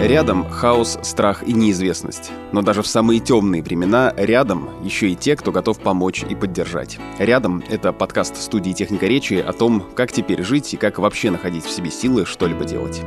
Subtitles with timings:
[0.00, 2.30] Рядом хаос, страх и неизвестность.
[2.52, 6.98] Но даже в самые темные времена рядом еще и те, кто готов помочь и поддержать.
[7.18, 11.64] Рядом— это подкаст студии «Техника речи» о том, как теперь жить и как вообще находить
[11.64, 13.00] в себе силы что-либо делать.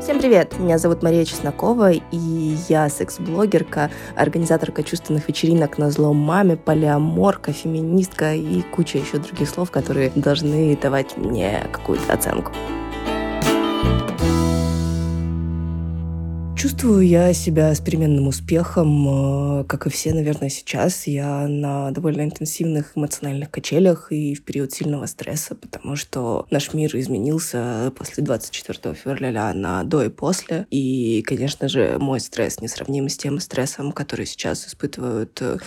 [0.00, 0.58] Всем привет!
[0.58, 8.34] Меня зовут Мария Чеснокова, и я секс-блогерка, организаторка чувственных вечеринок на злом маме, полиаморка, феминистка
[8.34, 12.52] и куча еще других слов, которые должны давать мне какую-то оценку.
[16.66, 21.06] Чувствую я себя с переменным успехом, э, как и все, наверное, сейчас.
[21.06, 26.90] Я на довольно интенсивных эмоциональных качелях и в период сильного стресса, потому что наш мир
[26.96, 30.66] изменился после 24 февраля на до и после.
[30.72, 35.58] И, конечно же, мой стресс несравним с тем стрессом, который сейчас испытывают э,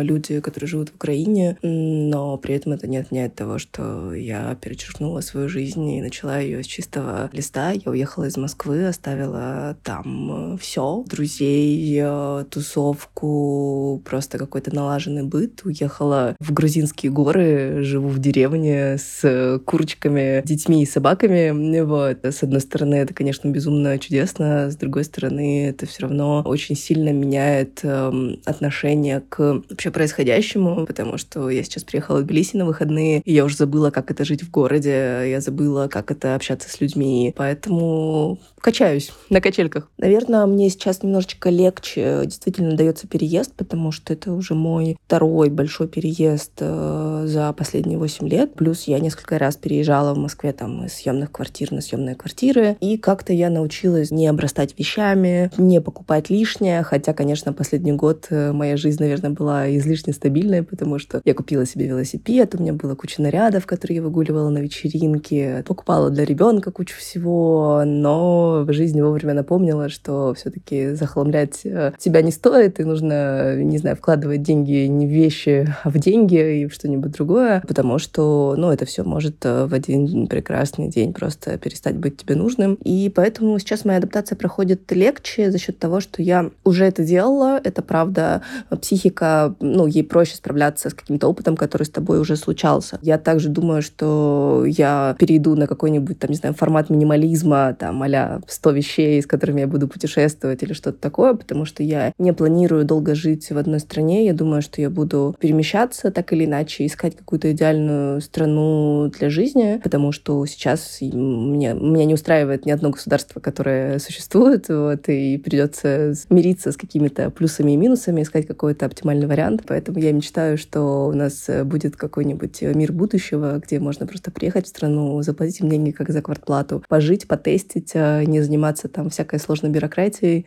[0.00, 1.58] люди, которые живут в Украине.
[1.60, 6.64] Но при этом это не отменяет того, что я перечеркнула свою жизнь и начала ее
[6.64, 7.72] с чистого листа.
[7.72, 15.62] Я уехала из Москвы, оставила там все, друзей, э, тусовку, просто какой-то налаженный быт.
[15.64, 21.80] Уехала в грузинские горы, живу в деревне с курочками, детьми и собаками.
[21.80, 22.24] Вот.
[22.24, 27.10] С одной стороны, это, конечно, безумно чудесно, с другой стороны, это все равно очень сильно
[27.10, 33.20] меняет эм, отношение к вообще происходящему, потому что я сейчас приехала в Тбилиси на выходные,
[33.24, 36.80] и я уже забыла, как это жить в городе, я забыла, как это общаться с
[36.80, 39.90] людьми, поэтому качаюсь на качельках.
[39.98, 45.88] Наверное, мне сейчас немножечко легче действительно дается переезд, потому что это уже мой второй большой
[45.88, 48.54] переезд э, за последние 8 лет.
[48.54, 52.76] Плюс я несколько раз переезжала в Москве там из съемных квартир на съемные квартиры.
[52.80, 56.82] И как-то я научилась не обрастать вещами, не покупать лишнее.
[56.82, 61.66] Хотя, конечно, последний год э, моя жизнь, наверное, была излишне стабильной, потому что я купила
[61.66, 66.70] себе велосипед, у меня было куча нарядов, которые я выгуливала на вечеринке, покупала для ребенка
[66.70, 72.84] кучу всего, но в жизни вовремя напомнила, что все-таки захламлять э, тебя не стоит, и
[72.84, 77.62] нужно, не знаю, вкладывать деньги не в вещи, а в деньги и в что-нибудь другое,
[77.66, 82.34] потому что, ну, это все может э, в один прекрасный день просто перестать быть тебе
[82.34, 82.74] нужным.
[82.84, 87.60] И поэтому сейчас моя адаптация проходит легче за счет того, что я уже это делала,
[87.62, 88.42] это правда,
[88.80, 92.98] психика, ну, ей проще справляться с каким-то опытом, который с тобой уже случался.
[93.02, 98.40] Я также думаю, что я перейду на какой-нибудь, там, не знаю, формат минимализма, там, а
[98.46, 102.84] 100 вещей, с которыми я буду путешествовать или что-то такое, потому что я не планирую
[102.84, 104.24] долго жить в одной стране.
[104.24, 109.80] Я думаю, что я буду перемещаться так или иначе, искать какую-то идеальную страну для жизни,
[109.82, 116.14] потому что сейчас мне, меня не устраивает ни одно государство, которое существует, вот, и придется
[116.30, 119.64] мириться с какими-то плюсами и минусами, искать какой-то оптимальный вариант.
[119.66, 124.68] Поэтому я мечтаю, что у нас будет какой-нибудь мир будущего, где можно просто приехать в
[124.68, 129.70] страну, заплатить им деньги как за квартплату, пожить, потестить, а, не заниматься там всякой сложной
[129.70, 129.87] бюрократией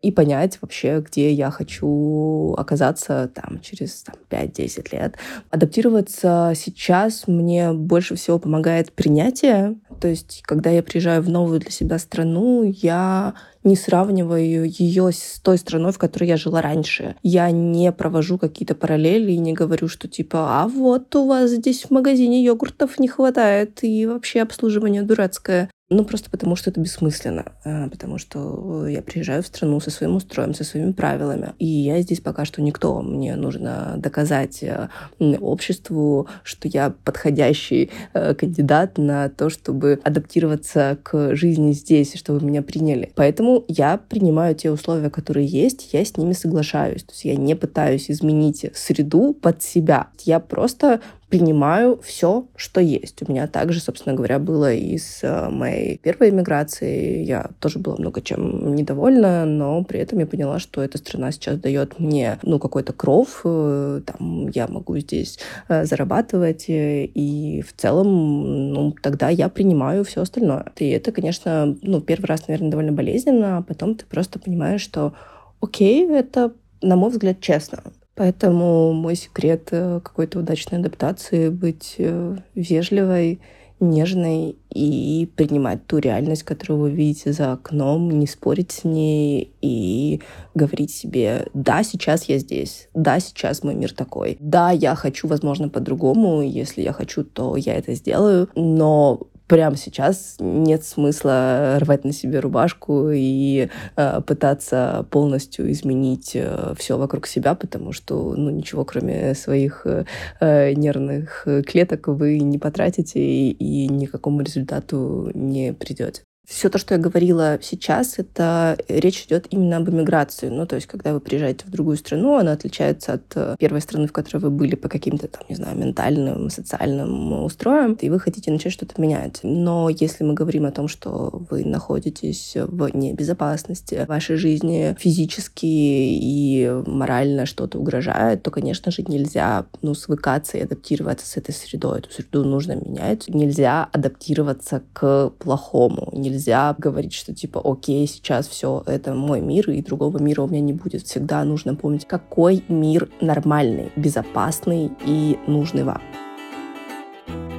[0.01, 5.15] и понять вообще, где я хочу оказаться там через там, 5-10 лет.
[5.49, 9.75] Адаптироваться сейчас мне больше всего помогает принятие.
[9.99, 13.33] То есть, когда я приезжаю в новую для себя страну, я
[13.63, 17.15] не сравниваю ее с той страной, в которой я жила раньше.
[17.23, 21.83] Я не провожу какие-то параллели и не говорю, что типа, а вот у вас здесь
[21.83, 25.69] в магазине йогуртов не хватает и вообще обслуживание дурацкое.
[25.91, 27.51] Ну, просто потому что это бессмысленно.
[27.65, 31.53] А, потому что я приезжаю в страну со своим устроем, со своими правилами.
[31.59, 33.01] И я здесь пока что никто.
[33.01, 34.87] Мне нужно доказать э,
[35.19, 42.61] обществу, что я подходящий э, кандидат на то, чтобы адаптироваться к жизни здесь, чтобы меня
[42.61, 43.11] приняли.
[43.15, 47.03] Поэтому я принимаю те условия, которые есть, я с ними соглашаюсь.
[47.03, 50.07] То есть я не пытаюсь изменить среду под себя.
[50.23, 53.23] Я просто принимаю все, что есть.
[53.23, 57.23] У меня также, собственно говоря, было и с э, моей первой иммиграцией.
[57.23, 61.57] Я тоже была много чем недовольна, но при этом я поняла, что эта страна сейчас
[61.57, 63.41] дает мне, ну, какой-то кров.
[63.45, 65.39] Э, там я могу здесь
[65.69, 70.65] э, зарабатывать, и в целом, ну, тогда я принимаю все остальное.
[70.75, 75.13] И это, конечно, ну, первый раз, наверное, довольно болезненно, а потом ты просто понимаешь, что
[75.61, 76.51] окей, это
[76.81, 77.83] на мой взгляд, честно.
[78.15, 83.39] Поэтому мой секрет э, какой-то удачной адаптации— быть э, вежливой,
[83.81, 90.21] нежной и принимать ту реальность, которую вы видите за окном, не спорить с ней и
[90.53, 95.67] говорить себе, да, сейчас я здесь, да, сейчас мой мир такой, да, я хочу, возможно,
[95.67, 102.13] по-другому, если я хочу, то я это сделаю, но прямо сейчас нет смысла рвать на
[102.13, 103.67] себе рубашку и
[103.97, 110.73] э, пытаться полностью изменить э, все вокруг себя, потому что ну, ничего, кроме своих э,
[110.73, 116.21] нервных клеток, вы не потратите и, и никакому результату не придете.
[116.51, 120.49] Все то, что я говорила сейчас, это речь идет именно об иммиграции.
[120.49, 124.07] Ну, то есть, когда вы приезжаете в другую страну, она отличается от э, первой страны,
[124.07, 128.51] в которой вы были по каким-то там, не знаю, ментальным, социальным устроям, и вы хотите
[128.51, 129.39] начать что-то менять.
[129.43, 136.69] Но если мы говорим о том, что вы находитесь в небезопасности, вашей жизни физически и
[136.85, 141.99] морально что-то угрожает, то, конечно же, нельзя ну, свыкаться и адаптироваться с этой средой.
[141.99, 143.29] Эту среду нужно менять.
[143.29, 146.09] Нельзя адаптироваться к плохому.
[146.11, 146.40] Нельзя
[146.77, 150.73] говорить, что типа, окей, сейчас все это мой мир, и другого мира у меня не
[150.73, 151.03] будет.
[151.03, 156.01] Всегда нужно помнить, какой мир нормальный, безопасный и нужный вам.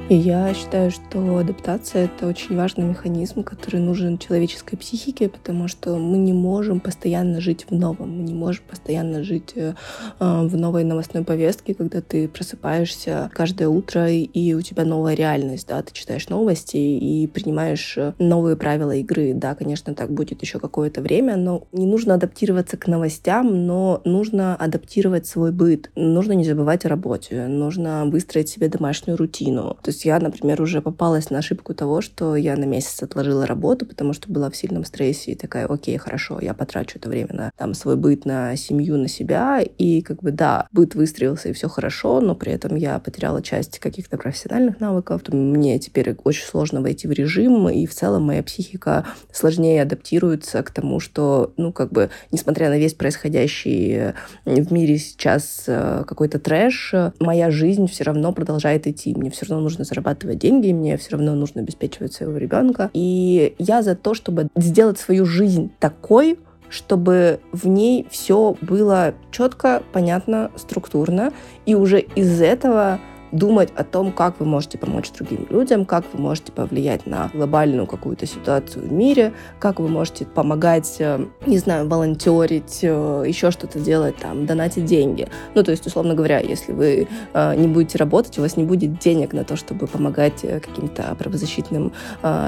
[0.09, 5.97] И я считаю, что адаптация— это очень важный механизм, который нужен человеческой психике, потому что
[5.97, 9.73] мы не можем постоянно жить в новом, мы не можем постоянно жить э,
[10.19, 15.81] в новой новостной повестке, когда ты просыпаешься каждое утро, и у тебя новая реальность, да,
[15.81, 19.33] ты читаешь новости и принимаешь э, новые правила игры.
[19.33, 24.53] Да, конечно, так будет еще какое-то время, но не нужно адаптироваться к новостям, но нужно
[24.57, 25.91] адаптировать свой быт.
[25.95, 29.77] Нужно не забывать о работе, нужно выстроить себе домашнюю рутину.
[29.81, 33.85] То есть я, например, уже попалась на ошибку того, что я на месяц отложила работу,
[33.85, 37.51] потому что была в сильном стрессе и такая, окей, хорошо, я потрачу это время на
[37.55, 39.61] там свой быт, на семью, на себя.
[39.61, 43.79] И как бы да, быт выстроился и все хорошо, но при этом я потеряла часть
[43.79, 45.21] каких-то профессиональных навыков.
[45.27, 50.71] Мне теперь очень сложно войти в режим, и в целом моя психика сложнее адаптируется к
[50.71, 54.13] тому, что, ну, как бы, несмотря на весь происходящий
[54.45, 59.13] в мире сейчас э, какой-то трэш, моя жизнь все равно продолжает идти.
[59.13, 62.89] Мне все равно нужно нужно зарабатывать деньги, мне все равно нужно обеспечивать своего ребенка.
[62.93, 66.39] И я за то, чтобы сделать свою жизнь такой,
[66.69, 71.31] чтобы в ней все было четко, понятно, структурно,
[71.67, 72.99] и уже из этого
[73.33, 77.87] думать о том, как вы можете помочь другим людям, как вы можете повлиять на глобальную
[77.87, 83.79] какую-то ситуацию в мире, как вы можете помогать, э, не знаю, волонтерить, э, еще что-то
[83.79, 85.27] делать, там, донатить деньги.
[85.55, 88.99] Ну, то есть, условно говоря, если вы э, не будете работать, у вас не будет
[88.99, 91.91] денег на то, чтобы помогать каким-то правозащитным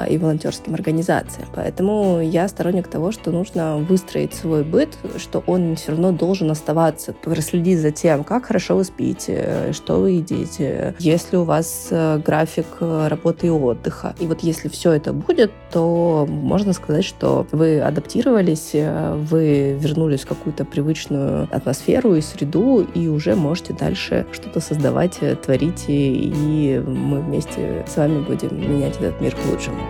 [0.08, 1.48] и волонтерским организациям.
[1.54, 7.12] Поэтому я сторонник того, что нужно выстроить свой быт, что он все равно должен оставаться,
[7.12, 12.66] проследить за тем, как хорошо вы спите, что вы едите, если у вас э, график
[12.80, 14.14] э, работы и отдыха.
[14.20, 20.22] И вот если все это будет, то можно сказать, что вы адаптировались, э, вы вернулись
[20.22, 27.20] в какую-то привычную атмосферу и среду, и уже можете дальше что-то создавать, творить, и мы
[27.20, 29.80] вместе с вами будем менять этот мир к лучшему.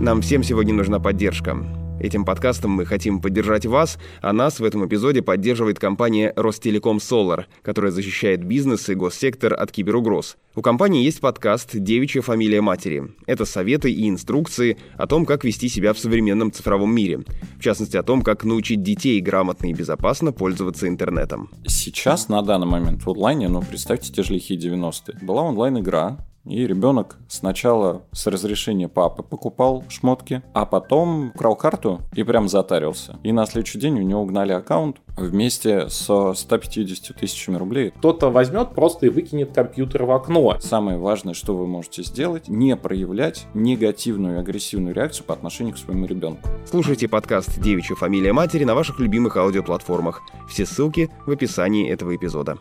[0.00, 1.56] Нам всем сегодня нужна поддержка.
[2.00, 7.46] Этим подкастом мы хотим поддержать вас, а нас в этом эпизоде поддерживает компания Ростелеком Solar,
[7.62, 10.36] которая защищает бизнес и госсектор от киберугроз.
[10.54, 13.12] У компании есть подкаст «Девичья фамилия матери».
[13.26, 17.24] Это советы и инструкции о том, как вести себя в современном цифровом мире.
[17.58, 21.50] В частности, о том, как научить детей грамотно и безопасно пользоваться интернетом.
[21.66, 26.66] Сейчас, на данный момент, в онлайне, ну, представьте те же лихие 90-е, была онлайн-игра, и
[26.66, 33.18] ребенок сначала с разрешения папы покупал шмотки, а потом украл карту и прям затарился.
[33.22, 37.90] И на следующий день у него угнали аккаунт вместе со 150 тысячами рублей.
[37.90, 40.56] Кто-то возьмет просто и выкинет компьютер в окно.
[40.60, 45.78] Самое важное, что вы можете сделать, не проявлять негативную и агрессивную реакцию по отношению к
[45.78, 46.48] своему ребенку.
[46.66, 50.22] Слушайте подкаст «Девичья фамилия матери» на ваших любимых аудиоплатформах.
[50.48, 52.58] Все ссылки в описании этого эпизода.